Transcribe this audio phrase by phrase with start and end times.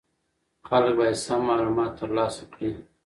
[0.67, 2.71] خلک باید سم معلومات ترلاسه کړي.